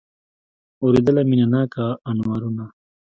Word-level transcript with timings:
اورېدله 0.81 1.21
مینه 1.29 1.47
ناکه 1.53 1.87
انوارونه 2.09 2.65